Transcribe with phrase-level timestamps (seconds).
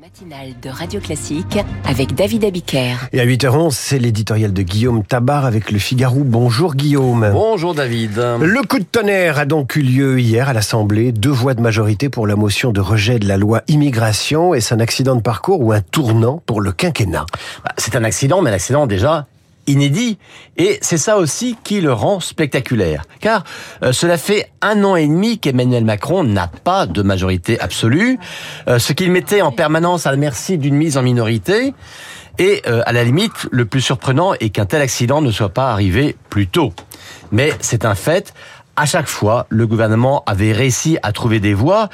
[0.00, 3.08] matinale de Radio Classique avec David Abiker.
[3.12, 6.22] Et à 8h11, c'est l'éditorial de Guillaume Tabar avec le Figaro.
[6.22, 7.28] Bonjour Guillaume.
[7.32, 8.16] Bonjour David.
[8.40, 11.10] Le coup de tonnerre a donc eu lieu hier à l'Assemblée.
[11.10, 14.54] Deux voix de majorité pour la motion de rejet de la loi immigration.
[14.54, 17.26] Est-ce un accident de parcours ou un tournant pour le quinquennat?
[17.64, 19.26] Bah, C'est un accident, mais un accident déjà
[19.68, 20.18] inédit.
[20.56, 23.04] Et c'est ça aussi qui le rend spectaculaire.
[23.20, 23.44] Car
[23.82, 28.18] euh, cela fait un an et demi qu'Emmanuel Macron n'a pas de majorité absolue,
[28.66, 31.74] euh, ce qu'il mettait en permanence à la merci d'une mise en minorité.
[32.38, 35.70] Et euh, à la limite, le plus surprenant est qu'un tel accident ne soit pas
[35.70, 36.72] arrivé plus tôt.
[37.32, 38.32] Mais c'est un fait.
[38.76, 41.88] À chaque fois, le gouvernement avait réussi à trouver des voies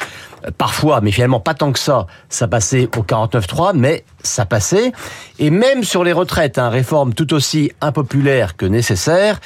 [0.58, 4.92] parfois, mais finalement pas tant que ça, ça passait au 49-3, mais ça passait.
[5.38, 9.40] Et même sur les retraites, hein, réforme tout aussi impopulaire que nécessaire,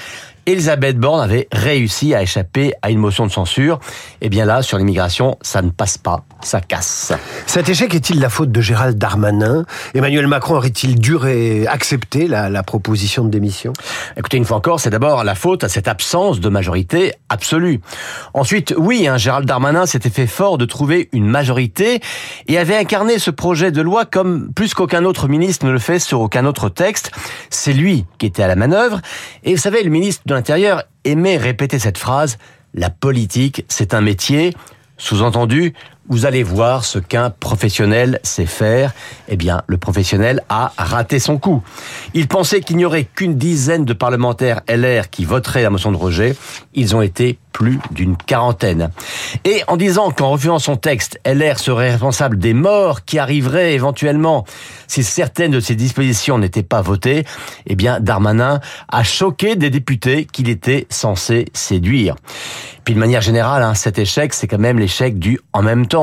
[0.48, 3.80] Elisabeth Borne avait réussi à échapper à une motion de censure.
[4.22, 7.12] Et eh bien là, sur l'immigration, ça ne passe pas, ça casse.
[7.44, 9.66] Cet échec est-il la faute de Gérald Darmanin?
[9.92, 11.16] Emmanuel Macron aurait-il dû
[11.66, 13.74] accepter la, la proposition de démission?
[14.16, 17.82] Écoutez, une fois encore, c'est d'abord la faute à cette absence de majorité absolue.
[18.32, 22.00] Ensuite, oui, hein, Gérald Darmanin s'était fait fort de trouver une majorité
[22.46, 25.98] et avait incarné ce projet de loi comme plus qu'aucun autre ministre ne le fait
[25.98, 27.10] sur aucun autre texte.
[27.50, 29.00] C'est lui qui était à la manœuvre.
[29.44, 32.38] Et vous savez, le ministre de l'Intérieur aimait répéter cette phrase,
[32.74, 34.54] la politique, c'est un métier.
[34.96, 35.74] Sous-entendu,
[36.08, 38.92] vous allez voir ce qu'un professionnel sait faire.
[39.28, 41.62] Eh bien, le professionnel a raté son coup.
[42.14, 45.96] Il pensait qu'il n'y aurait qu'une dizaine de parlementaires LR qui voteraient la motion de
[45.96, 46.34] rejet.
[46.74, 48.90] Ils ont été plus d'une quarantaine.
[49.44, 54.44] Et en disant qu'en refusant son texte, LR serait responsable des morts qui arriveraient éventuellement
[54.86, 57.24] si certaines de ses dispositions n'étaient pas votées,
[57.66, 62.14] eh bien, Darmanin a choqué des députés qu'il était censé séduire.
[62.84, 65.97] Puis de manière générale, hein, cet échec, c'est quand même l'échec du en même temps.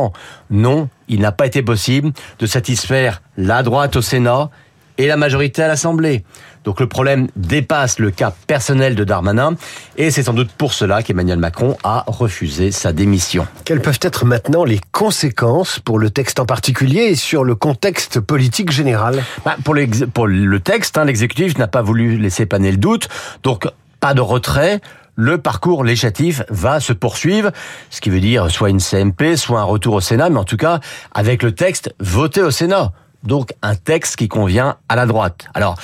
[0.49, 4.49] Non, il n'a pas été possible de satisfaire la droite au Sénat
[4.97, 6.23] et la majorité à l'Assemblée.
[6.63, 9.55] Donc le problème dépasse le cas personnel de Darmanin
[9.97, 13.45] et c'est sans doute pour cela qu'Emmanuel Macron a refusé sa démission.
[13.65, 18.19] Quelles peuvent être maintenant les conséquences pour le texte en particulier et sur le contexte
[18.19, 19.23] politique général?
[19.45, 19.75] Bah, pour,
[20.13, 23.09] pour, le texte, hein, l'exécutif n'a pas voulu laisser planer le doute,
[23.43, 23.67] donc
[24.05, 24.81] pas de retrait,
[25.15, 27.49] le parcours législatif va se poursuivre,
[27.89, 30.57] ce qui veut dire soit une CMP, soit un retour au Sénat, mais en tout
[30.57, 30.79] cas
[31.11, 32.91] avec le texte voté au Sénat.
[33.23, 35.47] Donc un texte qui convient à la droite.
[35.55, 35.75] Alors,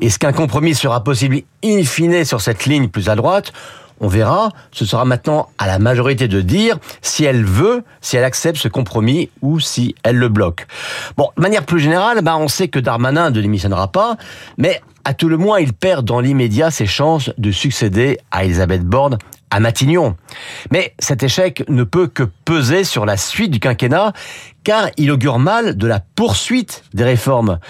[0.00, 3.52] est-ce qu'un compromis sera possible in fine sur cette ligne plus à droite?
[4.00, 8.22] On verra, ce sera maintenant à la majorité de dire si elle veut, si elle
[8.22, 10.68] accepte ce compromis ou si elle le bloque.
[11.16, 14.16] Bon, de manière plus générale, bah, on sait que Darmanin ne démissionnera pas,
[14.58, 18.84] mais à tout le moins, il perd dans l'immédiat ses chances de succéder à Elisabeth
[18.84, 19.18] Borne
[19.50, 20.16] à Matignon.
[20.72, 24.12] Mais cet échec ne peut que peser sur la suite du quinquennat,
[24.64, 27.60] car il augure mal de la poursuite des réformes.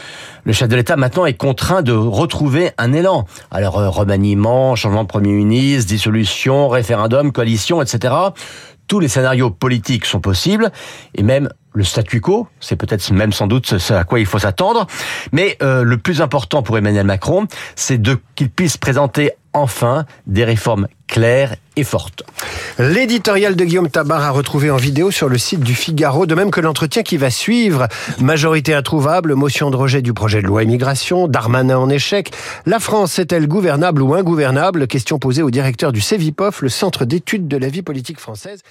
[0.44, 3.27] Le chef de l'État maintenant est contraint de retrouver un élan.
[3.50, 8.15] Alors euh, remaniement, changement de Premier ministre, dissolution, référendum, coalition, etc.
[8.87, 10.71] Tous les scénarios politiques sont possibles,
[11.15, 14.39] et même le statu quo, c'est peut-être même sans doute ce à quoi il faut
[14.39, 14.87] s'attendre,
[15.33, 20.44] mais euh, le plus important pour Emmanuel Macron, c'est de qu'il puisse présenter enfin des
[20.44, 22.23] réformes claires et fortes.
[22.79, 26.51] L'éditorial de Guillaume Tabar a retrouvé en vidéo sur le site du Figaro, de même
[26.51, 27.89] que l'entretien qui va suivre.
[28.21, 32.31] Majorité introuvable, motion de rejet du projet de loi immigration, Darmanin en échec.
[32.67, 34.87] La France est-elle gouvernable ou ingouvernable?
[34.87, 38.63] Question posée au directeur du CEVIPOF, le Centre d'études de la vie politique française.